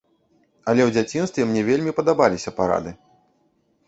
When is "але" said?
0.71-0.81